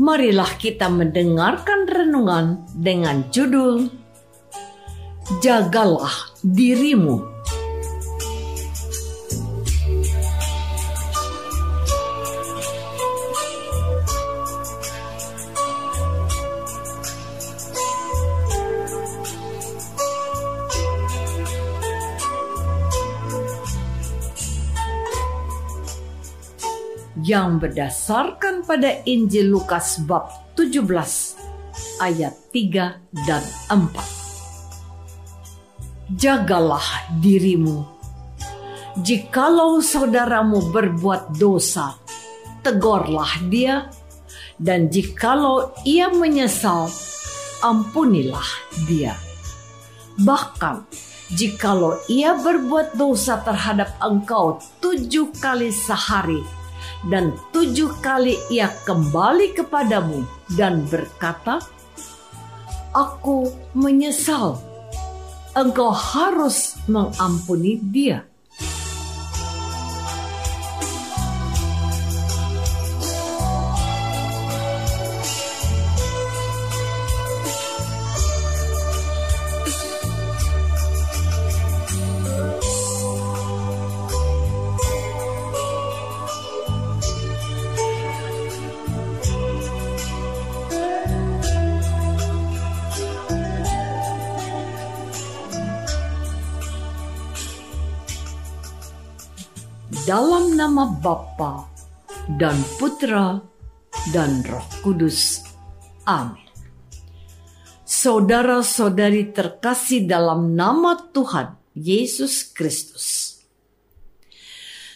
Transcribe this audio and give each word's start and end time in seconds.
marilah 0.00 0.48
kita 0.56 0.88
mendengarkan 0.88 1.88
renungan 1.88 2.64
dengan 2.76 3.24
judul 3.32 3.88
Jagalah 5.40 6.34
dirimu. 6.44 7.31
Yang 27.22 27.62
berdasarkan 27.62 28.66
pada 28.66 29.06
Injil 29.06 29.54
Lukas 29.54 30.02
bab 30.02 30.26
17 30.58 30.82
ayat 32.02 32.34
3 32.50 32.98
dan 33.24 33.42
4. 33.70 36.18
Jagalah 36.18 36.84
dirimu. 37.22 37.86
Jikalau 39.00 39.80
saudaramu 39.80 40.68
berbuat 40.68 41.40
dosa, 41.40 41.96
tegurlah 42.60 43.40
dia, 43.48 43.88
dan 44.60 44.92
jikalau 44.92 45.72
ia 45.88 46.12
menyesal, 46.12 46.92
ampunilah 47.64 48.44
dia. 48.84 49.16
Bahkan 50.20 50.84
jikalau 51.32 51.96
ia 52.04 52.36
berbuat 52.36 52.92
dosa 52.92 53.40
terhadap 53.40 53.96
engkau 54.04 54.60
tujuh 54.84 55.32
kali 55.40 55.72
sehari, 55.72 56.44
dan 57.10 57.34
tujuh 57.50 57.98
kali 57.98 58.38
ia 58.52 58.70
kembali 58.86 59.58
kepadamu 59.58 60.22
dan 60.54 60.86
berkata, 60.86 61.58
Aku 62.92 63.48
menyesal. 63.72 64.60
Engkau 65.56 65.92
harus 65.92 66.76
mengampuni 66.88 67.80
dia. 67.80 68.24
Dalam 100.12 100.60
nama 100.60 100.92
Bapa 100.92 101.72
dan 102.36 102.60
Putra 102.76 103.40
dan 104.12 104.44
Roh 104.44 104.68
Kudus. 104.84 105.40
Amin. 106.04 106.52
Saudara-saudari 107.88 109.32
terkasih 109.32 110.04
dalam 110.04 110.52
nama 110.52 111.00
Tuhan 111.16 111.56
Yesus 111.72 112.44
Kristus. 112.44 113.40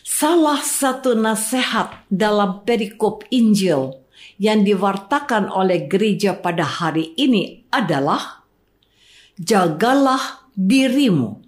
Salah 0.05 0.61
satu 0.61 1.17
nasihat 1.17 2.05
dalam 2.13 2.69
perikop 2.69 3.25
Injil 3.33 3.97
yang 4.37 4.69
diwartakan 4.69 5.49
oleh 5.49 5.89
gereja 5.89 6.37
pada 6.37 6.69
hari 6.69 7.17
ini 7.17 7.65
adalah 7.73 8.45
jagalah 9.41 10.45
dirimu. 10.53 11.41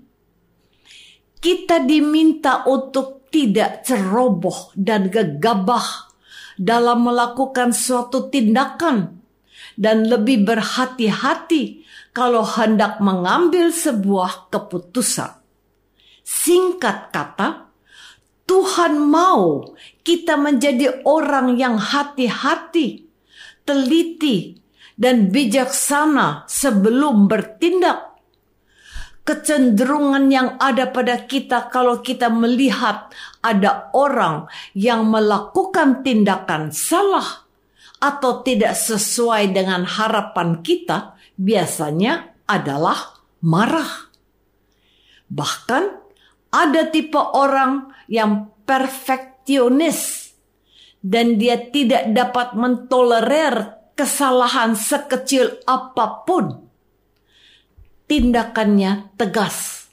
Kita 1.37 1.85
diminta 1.85 2.65
untuk 2.65 3.18
tidak 3.29 3.85
ceroboh 3.85 4.73
dan 4.75 5.13
gegabah 5.13 6.11
dalam 6.59 7.07
melakukan 7.07 7.71
suatu 7.71 8.27
tindakan 8.33 9.23
dan 9.79 10.11
lebih 10.11 10.43
berhati-hati 10.43 11.87
kalau 12.11 12.43
hendak 12.43 12.99
mengambil 12.99 13.71
sebuah 13.71 14.51
keputusan. 14.51 15.39
Singkat 16.27 17.15
kata, 17.15 17.71
Tuhan 18.49 18.99
mau 18.99 19.77
kita 20.03 20.35
menjadi 20.41 21.05
orang 21.07 21.55
yang 21.61 21.79
hati-hati, 21.79 23.07
teliti, 23.63 24.59
dan 24.99 25.31
bijaksana 25.31 26.49
sebelum 26.51 27.31
bertindak 27.31 28.08
kecenderungan 29.29 30.33
yang 30.33 30.57
ada 30.57 30.89
pada 30.89 31.29
kita 31.29 31.69
kalau 31.69 32.01
kita 32.01 32.33
melihat 32.33 33.13
ada 33.45 33.93
orang 33.93 34.49
yang 34.73 35.05
melakukan 35.05 36.01
tindakan 36.01 36.73
salah 36.73 37.45
atau 38.01 38.41
tidak 38.41 38.73
sesuai 38.73 39.53
dengan 39.53 39.85
harapan 39.85 40.65
kita 40.65 41.13
biasanya 41.37 42.33
adalah 42.49 43.21
marah. 43.45 44.09
Bahkan 45.29 45.85
ada 46.49 46.89
tipe 46.89 47.21
orang 47.21 47.93
yang 48.09 48.49
perfeksionis 48.65 50.33
dan 51.05 51.37
dia 51.37 51.69
tidak 51.69 52.17
dapat 52.17 52.57
mentolerir 52.57 53.77
kesalahan 53.93 54.73
sekecil 54.73 55.61
apa 55.69 56.25
pun 56.25 56.68
tindakannya 58.09 59.15
tegas, 59.21 59.87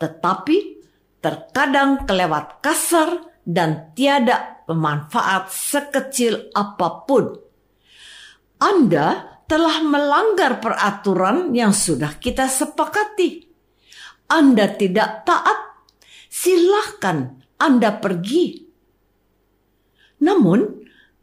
tetapi 0.00 0.80
terkadang 1.20 2.08
kelewat 2.08 2.64
kasar 2.64 3.30
dan 3.44 3.92
tiada 3.92 4.64
manfaat 4.72 5.52
sekecil 5.52 6.48
apa 6.56 7.04
pun. 7.04 7.36
Anda 8.60 9.38
telah 9.44 9.84
melanggar 9.84 10.58
peraturan 10.64 11.52
yang 11.52 11.76
sudah 11.76 12.16
kita 12.16 12.48
sepakati. 12.48 13.44
Anda 14.30 14.70
tidak 14.72 15.26
taat, 15.28 15.84
silahkan 16.30 17.44
Anda 17.60 17.98
pergi. 17.98 18.64
Namun, 20.22 20.60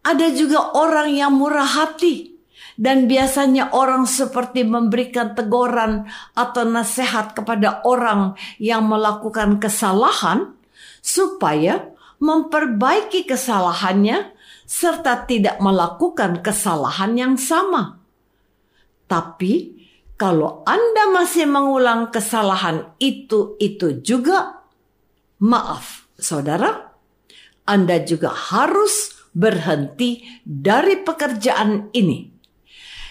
ada 0.03 0.27
juga 0.33 0.75
orang 0.75 1.13
yang 1.13 1.33
murah 1.33 1.67
hati 1.67 2.36
dan 2.77 3.09
biasanya 3.09 3.73
orang 3.73 4.05
seperti 4.05 4.61
memberikan 4.61 5.33
teguran 5.33 6.05
atau 6.37 6.63
nasihat 6.63 7.33
kepada 7.33 7.81
orang 7.83 8.37
yang 8.61 8.85
melakukan 8.85 9.57
kesalahan 9.57 10.53
supaya 11.01 11.89
memperbaiki 12.21 13.25
kesalahannya 13.25 14.29
serta 14.69 15.25
tidak 15.25 15.57
melakukan 15.57 16.45
kesalahan 16.45 17.17
yang 17.17 17.33
sama. 17.33 17.97
Tapi 19.09 19.73
kalau 20.13 20.61
Anda 20.65 21.09
masih 21.13 21.49
mengulang 21.49 22.13
kesalahan 22.13 22.93
itu-itu 23.01 24.05
juga, 24.05 24.65
maaf, 25.41 26.05
saudara, 26.17 26.93
Anda 27.65 28.05
juga 28.05 28.33
harus 28.33 29.17
berhenti 29.33 30.25
dari 30.41 30.99
pekerjaan 31.05 31.93
ini 31.93 32.36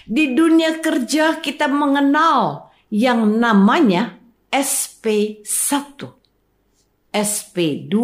di 0.06 0.32
dunia 0.32 0.78
kerja 0.78 1.42
kita 1.42 1.66
mengenal 1.66 2.70
yang 2.88 3.42
namanya 3.42 4.22
SP1, 4.54 5.98
SP2, 7.10 7.94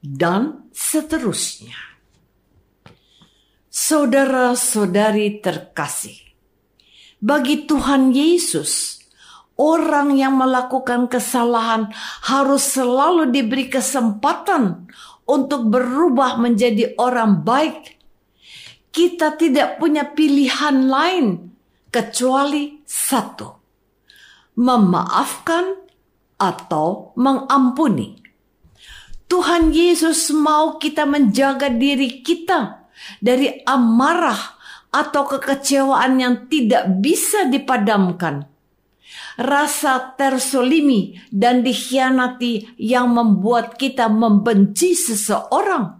dan 0.00 0.64
seterusnya. 0.72 1.76
Saudara-saudari 3.70 5.38
terkasih, 5.44 6.18
bagi 7.20 7.68
Tuhan 7.68 8.10
Yesus, 8.16 9.04
orang 9.60 10.16
yang 10.16 10.40
melakukan 10.40 11.06
kesalahan 11.06 11.92
harus 12.24 12.64
selalu 12.64 13.28
diberi 13.28 13.68
kesempatan 13.68 14.88
untuk 15.28 15.68
berubah 15.68 16.40
menjadi 16.40 16.96
orang 16.96 17.44
baik 17.44 17.99
kita 18.90 19.38
tidak 19.38 19.78
punya 19.78 20.06
pilihan 20.06 20.86
lain 20.90 21.26
kecuali 21.90 22.82
satu: 22.86 23.48
memaafkan 24.58 25.78
atau 26.38 27.14
mengampuni. 27.14 28.18
Tuhan 29.30 29.70
Yesus 29.70 30.34
mau 30.34 30.74
kita 30.82 31.06
menjaga 31.06 31.70
diri 31.70 32.18
kita 32.26 32.90
dari 33.22 33.62
amarah 33.62 34.58
atau 34.90 35.22
kekecewaan 35.22 36.18
yang 36.18 36.34
tidak 36.50 36.90
bisa 36.98 37.46
dipadamkan. 37.46 38.50
Rasa 39.38 40.18
tersolimi 40.18 41.14
dan 41.30 41.62
dikhianati 41.62 42.74
yang 42.76 43.14
membuat 43.14 43.78
kita 43.78 44.10
membenci 44.10 44.98
seseorang 44.98 45.99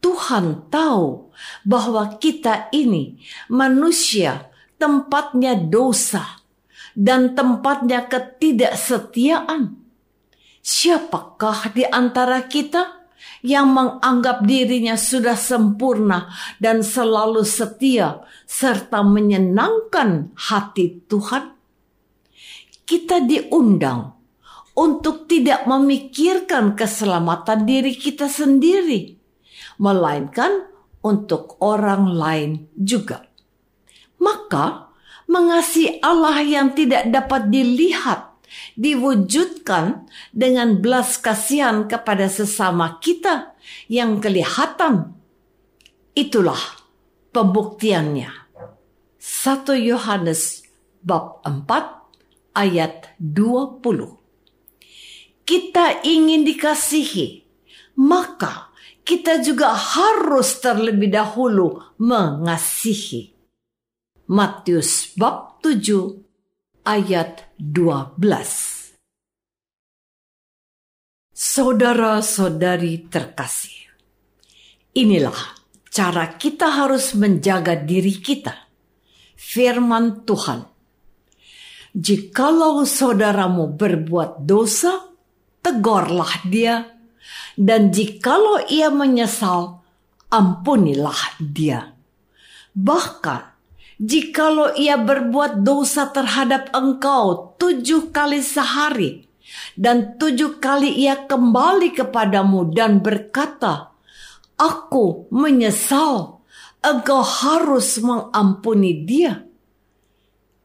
Tuhan 0.00 0.72
tahu 0.72 1.28
bahwa 1.68 2.16
kita 2.16 2.72
ini 2.72 3.20
manusia 3.52 4.48
tempatnya 4.80 5.52
dosa 5.52 6.40
dan 6.96 7.36
tempatnya 7.36 8.08
ketidaksetiaan. 8.08 9.76
Siapakah 10.60 11.72
di 11.72 11.84
antara 11.84 12.44
kita 12.48 13.08
yang 13.44 13.72
menganggap 13.72 14.44
dirinya 14.44 14.96
sudah 14.96 15.36
sempurna 15.36 16.32
dan 16.56 16.80
selalu 16.80 17.44
setia 17.44 18.24
serta 18.48 19.04
menyenangkan 19.04 20.32
hati 20.36 21.04
Tuhan? 21.08 21.56
Kita 22.88 23.20
diundang 23.20 24.16
untuk 24.76 25.28
tidak 25.28 25.68
memikirkan 25.68 26.72
keselamatan 26.72 27.68
diri 27.68 27.92
kita 27.96 28.28
sendiri 28.28 29.19
melainkan 29.80 30.68
untuk 31.00 31.56
orang 31.64 32.12
lain 32.12 32.68
juga. 32.76 33.24
Maka, 34.20 34.92
mengasihi 35.24 36.04
Allah 36.04 36.44
yang 36.44 36.76
tidak 36.76 37.08
dapat 37.08 37.48
dilihat 37.48 38.36
diwujudkan 38.76 40.04
dengan 40.34 40.84
belas 40.84 41.16
kasihan 41.16 41.88
kepada 41.88 42.28
sesama 42.28 43.00
kita 43.00 43.56
yang 43.88 44.20
kelihatan. 44.20 45.16
Itulah 46.12 46.60
pembuktiannya. 47.32 48.28
1 49.20 49.64
Yohanes 49.80 50.66
bab 51.00 51.40
4 51.46 52.58
ayat 52.58 53.14
20. 53.22 54.18
Kita 55.46 56.02
ingin 56.06 56.42
dikasihi, 56.46 57.46
maka 57.98 58.69
kita 59.10 59.42
juga 59.42 59.74
harus 59.74 60.62
terlebih 60.62 61.10
dahulu 61.10 61.82
mengasihi. 61.98 63.34
Matius 64.30 65.18
bab 65.18 65.58
7 65.58 66.86
ayat 66.86 67.50
12. 67.58 68.22
Saudara-saudari 71.34 73.10
terkasih, 73.10 73.90
inilah 74.94 75.58
cara 75.90 76.30
kita 76.38 76.70
harus 76.70 77.18
menjaga 77.18 77.74
diri 77.74 78.14
kita. 78.14 78.54
Firman 79.34 80.22
Tuhan, 80.22 80.62
jikalau 81.98 82.86
saudaramu 82.86 83.74
berbuat 83.74 84.46
dosa, 84.46 85.10
tegurlah 85.58 86.46
dia 86.46 86.99
dan 87.58 87.90
jikalau 87.92 88.62
ia 88.70 88.88
menyesal, 88.88 89.82
ampunilah 90.30 91.40
dia. 91.42 91.92
Bahkan, 92.72 93.42
jikalau 94.00 94.72
ia 94.78 94.96
berbuat 94.96 95.66
dosa 95.66 96.08
terhadap 96.08 96.70
engkau 96.72 97.56
tujuh 97.58 98.14
kali 98.14 98.40
sehari, 98.40 99.26
dan 99.74 100.16
tujuh 100.16 100.62
kali 100.62 100.94
ia 101.04 101.26
kembali 101.26 101.92
kepadamu 101.92 102.70
dan 102.70 103.02
berkata, 103.02 103.90
Aku 104.60 105.26
menyesal, 105.32 106.44
engkau 106.84 107.24
harus 107.24 107.96
mengampuni 108.00 109.04
dia. 109.08 109.44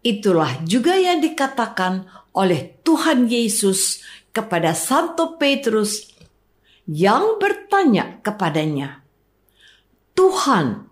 Itulah 0.05 0.61
juga 0.67 0.93
yang 0.99 1.23
dikatakan 1.23 2.05
oleh 2.35 2.77
Tuhan 2.83 3.25
Yesus 3.25 4.03
kepada 4.35 4.75
Santo 4.75 5.39
Petrus 5.39 6.14
yang 6.85 7.41
bertanya 7.41 8.21
kepadanya, 8.21 9.01
"Tuhan, 10.13 10.89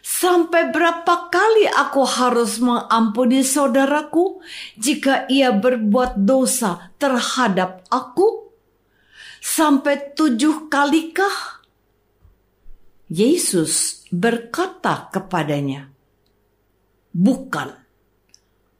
sampai 0.00 0.72
berapa 0.72 1.28
kali 1.32 1.68
aku 1.68 2.04
harus 2.04 2.60
mengampuni 2.60 3.44
saudaraku 3.44 4.40
jika 4.76 5.28
ia 5.28 5.52
berbuat 5.52 6.20
dosa 6.24 6.92
terhadap 7.00 7.84
aku? 7.88 8.52
Sampai 9.40 10.16
tujuh 10.16 10.72
kalikah?" 10.72 11.64
Yesus 13.12 14.04
berkata 14.08 15.12
kepadanya, 15.12 15.92
"Bukan." 17.12 17.84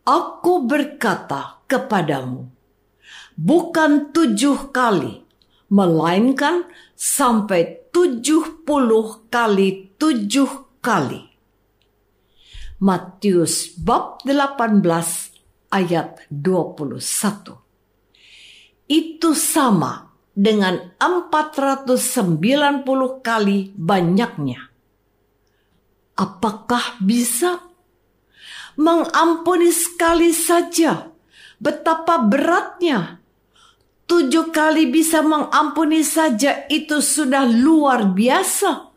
Aku 0.05 0.69
berkata 0.69 1.65
kepadamu, 1.65 2.45
bukan 3.41 4.13
tujuh 4.13 4.69
kali, 4.69 5.24
melainkan 5.71 6.69
sampai 6.97 7.89
tujuh 7.95 8.67
puluh 8.67 9.29
kali 9.31 9.95
tujuh 9.97 10.81
kali. 10.85 11.35
Matius 12.85 13.73
bab 13.81 14.21
18 14.29 14.85
ayat 15.73 16.21
21. 16.29 17.57
Itu 18.85 19.33
sama 19.33 20.13
dengan 20.37 20.93
490 21.01 22.85
kali 23.25 23.73
banyaknya. 23.73 24.69
Apakah 26.15 27.01
bisa 27.01 27.65
mengampuni 28.77 29.73
sekali 29.73 30.37
saja? 30.37 31.09
Betapa 31.57 32.21
beratnya 32.21 33.24
tujuh 34.07 34.55
kali 34.55 34.89
bisa 34.89 35.21
mengampuni 35.21 36.05
saja 36.05 36.65
itu 36.71 37.03
sudah 37.03 37.45
luar 37.49 38.13
biasa. 38.13 38.95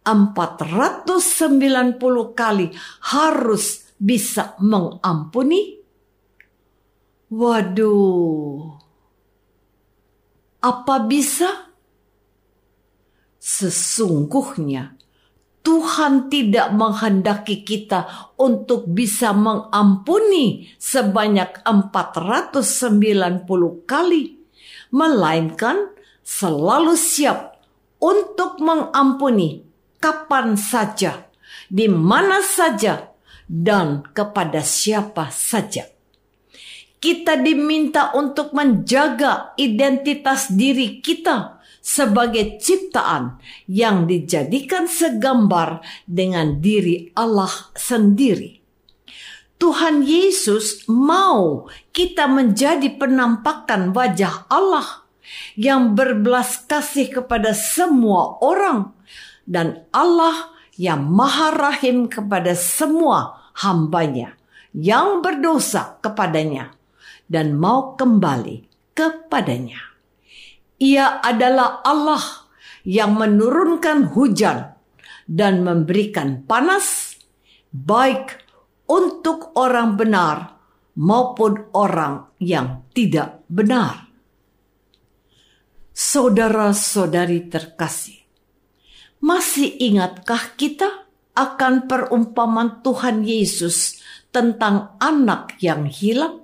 490 0.00 2.00
kali 2.32 2.72
harus 3.04 3.92
bisa 4.00 4.56
mengampuni. 4.58 5.76
Waduh. 7.30 8.80
Apa 10.60 10.96
bisa? 11.06 11.70
Sesungguhnya 13.40 14.99
Tuhan 15.60 16.32
tidak 16.32 16.72
menghendaki 16.72 17.60
kita 17.68 18.32
untuk 18.40 18.88
bisa 18.88 19.36
mengampuni 19.36 20.72
sebanyak 20.80 21.60
490 21.68 23.44
kali, 23.84 24.40
melainkan 24.88 25.92
selalu 26.24 26.96
siap 26.96 27.60
untuk 28.00 28.56
mengampuni 28.64 29.60
kapan 30.00 30.56
saja, 30.56 31.28
di 31.68 31.92
mana 31.92 32.40
saja, 32.40 33.12
dan 33.44 34.00
kepada 34.16 34.64
siapa 34.64 35.28
saja. 35.28 35.84
Kita 37.00 37.36
diminta 37.36 38.16
untuk 38.16 38.56
menjaga 38.56 39.52
identitas 39.60 40.48
diri 40.52 41.04
kita 41.04 41.59
sebagai 41.80 42.60
ciptaan 42.60 43.40
yang 43.66 44.04
dijadikan 44.04 44.86
segambar 44.86 45.80
dengan 46.04 46.60
diri 46.60 47.10
Allah 47.16 47.72
sendiri. 47.74 48.60
Tuhan 49.60 50.00
Yesus 50.08 50.88
mau 50.88 51.68
kita 51.92 52.24
menjadi 52.24 52.96
penampakan 52.96 53.92
wajah 53.92 54.48
Allah 54.48 55.04
yang 55.52 55.92
berbelas 55.92 56.64
kasih 56.64 57.12
kepada 57.12 57.52
semua 57.52 58.40
orang 58.40 58.96
dan 59.44 59.84
Allah 59.92 60.56
yang 60.80 61.04
maha 61.04 61.52
rahim 61.52 62.08
kepada 62.08 62.56
semua 62.56 63.52
hambanya 63.60 64.32
yang 64.72 65.20
berdosa 65.20 66.00
kepadanya 66.00 66.72
dan 67.28 67.52
mau 67.52 68.00
kembali 68.00 68.64
kepadanya. 68.96 69.89
Ia 70.80 71.20
adalah 71.20 71.84
Allah 71.84 72.48
yang 72.88 73.20
menurunkan 73.20 74.16
hujan 74.16 74.72
dan 75.28 75.60
memberikan 75.60 76.48
panas, 76.48 77.14
baik 77.68 78.40
untuk 78.88 79.52
orang 79.60 80.00
benar 80.00 80.56
maupun 80.96 81.70
orang 81.76 82.34
yang 82.40 82.88
tidak 82.96 83.44
benar. 83.46 84.08
Saudara-saudari 85.92 87.52
terkasih, 87.52 88.24
masih 89.20 89.76
ingatkah 89.84 90.56
kita 90.56 91.12
akan 91.36 91.86
perumpamaan 91.86 92.80
Tuhan 92.80 93.22
Yesus 93.22 94.00
tentang 94.32 94.96
anak 94.96 95.60
yang 95.60 95.84
hilang? 95.84 96.40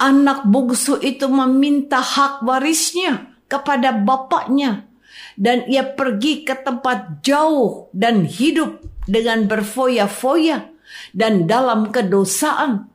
Anak 0.00 0.48
bungsu 0.48 0.96
itu 1.04 1.28
meminta 1.28 2.00
hak 2.00 2.40
warisnya 2.42 3.36
kepada 3.46 3.92
bapaknya 3.92 4.90
dan 5.36 5.68
ia 5.68 5.84
pergi 5.84 6.42
ke 6.42 6.56
tempat 6.56 7.20
jauh 7.20 7.92
dan 7.92 8.24
hidup 8.24 8.80
dengan 9.04 9.44
berfoya-foya 9.46 10.72
dan 11.12 11.46
dalam 11.46 11.92
kedosaan. 11.92 12.90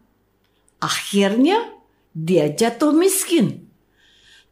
Akhirnya 0.81 1.74
dia 2.13 2.51
jatuh 2.51 2.93
miskin. 2.93 3.65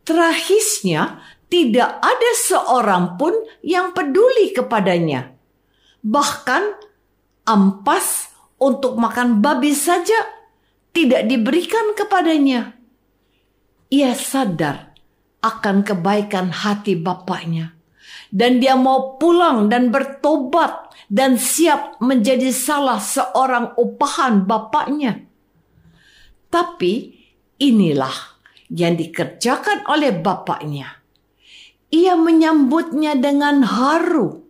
Terakhirnya 0.03 1.24
tidak 1.48 2.01
ada 2.01 2.31
seorang 2.43 3.15
pun 3.15 3.31
yang 3.63 3.93
peduli 3.95 4.51
kepadanya. 4.51 5.31
Bahkan 6.03 6.63
ampas 7.48 8.33
untuk 8.60 9.00
makan 9.00 9.39
babi 9.39 9.72
saja 9.72 10.42
tidak 10.93 11.25
diberikan 11.25 11.97
kepadanya. 11.97 12.77
Ia 13.89 14.13
sadar 14.13 14.93
akan 15.43 15.83
kebaikan 15.83 16.53
hati 16.53 16.95
bapaknya. 16.95 17.75
Dan 18.33 18.57
dia 18.57 18.73
mau 18.73 19.21
pulang 19.21 19.69
dan 19.69 19.93
bertobat 19.93 20.89
dan 21.05 21.38
siap 21.38 22.01
menjadi 22.01 22.50
salah 22.50 22.97
seorang 22.97 23.77
upahan 23.77 24.50
bapaknya. 24.50 25.21
Tapi 26.50 27.13
inilah 27.62 28.13
yang 28.73 28.97
dikerjakan 28.97 29.85
oleh 29.85 30.09
bapaknya. 30.17 30.97
Ia 31.93 32.17
menyambutnya 32.17 33.13
dengan 33.13 33.62
haru, 33.62 34.41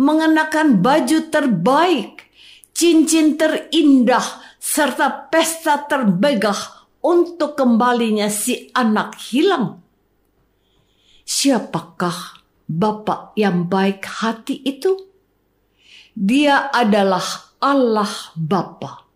mengenakan 0.00 0.80
baju 0.80 1.28
terbaik, 1.28 2.32
cincin 2.72 3.36
terindah, 3.36 4.47
serta 4.68 5.32
pesta 5.32 5.88
terbegah 5.88 6.92
untuk 7.00 7.56
kembalinya 7.56 8.28
si 8.28 8.68
anak 8.76 9.16
hilang. 9.16 9.80
Siapakah 11.24 12.44
Bapak 12.68 13.32
yang 13.40 13.64
baik 13.64 14.04
hati 14.04 14.60
itu? 14.60 14.92
Dia 16.12 16.68
adalah 16.68 17.24
Allah 17.64 18.12
Bapa. 18.36 19.08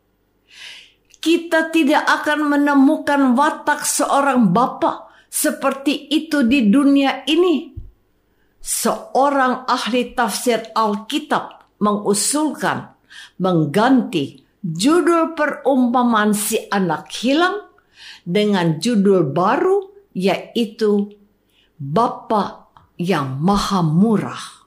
Kita 1.20 1.68
tidak 1.68 2.08
akan 2.08 2.56
menemukan 2.56 3.36
watak 3.36 3.84
seorang 3.84 4.56
Bapa 4.56 5.12
seperti 5.28 6.08
itu 6.16 6.48
di 6.48 6.72
dunia 6.72 7.28
ini. 7.28 7.76
Seorang 8.56 9.68
ahli 9.68 10.16
tafsir 10.16 10.72
Alkitab 10.72 11.76
mengusulkan 11.84 12.94
mengganti 13.36 14.41
judul 14.62 15.34
perumpamaan 15.34 16.32
si 16.32 16.56
anak 16.70 17.10
hilang 17.10 17.66
dengan 18.22 18.78
judul 18.78 19.34
baru 19.34 19.90
yaitu 20.14 21.18
Bapa 21.82 22.70
yang 22.94 23.42
Maha 23.42 23.82
Murah. 23.82 24.62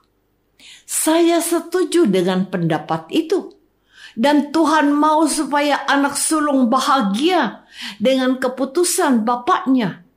Saya 0.84 1.40
setuju 1.40 2.06
dengan 2.06 2.46
pendapat 2.52 3.08
itu. 3.10 3.56
Dan 4.16 4.48
Tuhan 4.48 4.96
mau 4.96 5.28
supaya 5.28 5.84
anak 5.84 6.16
sulung 6.16 6.72
bahagia 6.72 7.68
dengan 8.00 8.40
keputusan 8.40 9.28
bapaknya. 9.28 10.08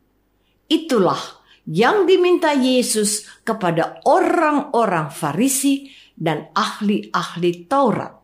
Itulah 0.71 1.19
yang 1.67 2.07
diminta 2.07 2.55
Yesus 2.55 3.27
kepada 3.43 3.99
orang-orang 4.07 5.11
Farisi 5.11 5.91
dan 6.15 6.47
ahli-ahli 6.55 7.67
Taurat 7.67 8.18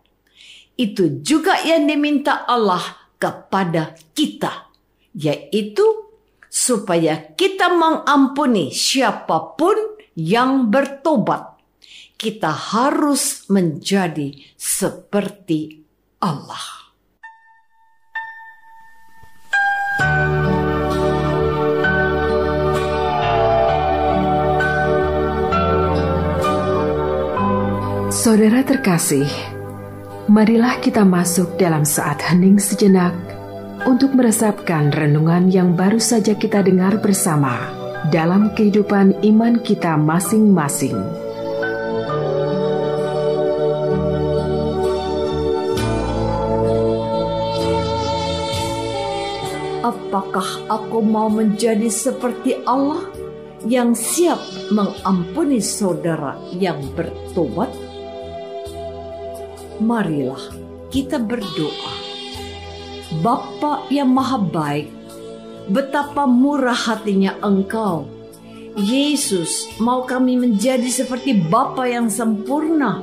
itu 0.76 1.24
juga 1.24 1.60
yang 1.64 1.88
diminta 1.88 2.44
Allah 2.44 2.84
kepada 3.16 3.96
kita, 4.12 4.72
yaitu 5.16 5.84
supaya 6.52 7.36
kita 7.36 7.72
mengampuni 7.72 8.72
siapa 8.72 9.56
pun 9.56 9.76
yang 10.16 10.72
bertobat. 10.72 11.56
Kita 12.16 12.48
harus 12.48 13.44
menjadi 13.52 14.32
seperti 14.56 15.84
Allah. 16.24 16.86
Saudara 28.26 28.66
terkasih, 28.66 29.28
Marilah 30.26 30.82
kita 30.82 31.06
masuk 31.06 31.54
dalam 31.62 31.86
saat 31.86 32.18
hening 32.18 32.58
sejenak 32.58 33.14
untuk 33.86 34.18
meresapkan 34.18 34.90
renungan 34.90 35.54
yang 35.54 35.78
baru 35.78 36.02
saja 36.02 36.34
kita 36.34 36.66
dengar 36.66 36.98
bersama 36.98 37.70
dalam 38.10 38.50
kehidupan 38.58 39.22
iman 39.22 39.62
kita 39.62 39.94
masing-masing. 39.94 40.98
Apakah 49.86 50.50
aku 50.74 51.06
mau 51.06 51.30
menjadi 51.30 51.86
seperti 51.86 52.66
Allah 52.66 53.14
yang 53.62 53.94
siap 53.94 54.42
mengampuni 54.74 55.62
saudara 55.62 56.34
yang 56.50 56.82
bertobat? 56.98 57.85
Marilah 59.80 60.42
kita 60.90 61.20
berdoa. 61.20 61.94
Bapa 63.22 63.88
yang 63.92 64.12
maha 64.12 64.40
baik, 64.40 64.88
betapa 65.70 66.28
murah 66.28 66.76
hatinya 66.76 67.38
engkau. 67.44 68.08
Yesus 68.76 69.72
mau 69.80 70.04
kami 70.04 70.36
menjadi 70.36 70.88
seperti 70.92 71.32
Bapa 71.48 71.88
yang 71.88 72.12
sempurna. 72.12 73.00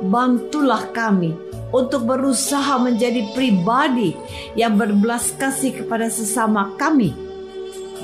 Bantulah 0.00 0.88
kami 0.96 1.36
untuk 1.74 2.08
berusaha 2.08 2.80
menjadi 2.80 3.24
pribadi 3.36 4.16
yang 4.56 4.80
berbelas 4.80 5.34
kasih 5.36 5.84
kepada 5.84 6.08
sesama 6.08 6.72
kami. 6.80 7.12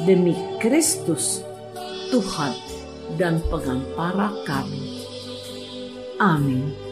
Demi 0.04 0.36
Kristus, 0.60 1.40
Tuhan 2.12 2.52
dan 3.16 3.40
pengantara 3.48 4.32
kami. 4.44 5.04
Amin. 6.20 6.89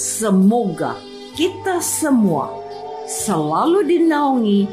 Semoga 0.00 0.96
kita 1.36 1.76
semua 1.84 2.48
selalu 3.04 3.84
dinaungi 3.84 4.64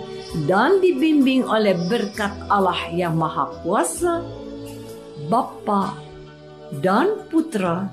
dan 0.47 0.79
dibimbing 0.79 1.43
oleh 1.43 1.75
berkat 1.91 2.31
Allah 2.47 2.87
yang 2.95 3.19
Maha 3.19 3.51
Kuasa, 3.59 4.23
Bapa 5.27 5.99
dan 6.79 7.27
Putra 7.27 7.91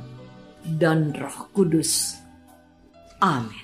dan 0.62 1.10
Roh 1.10 1.50
Kudus. 1.50 2.22
Amin. 3.18 3.63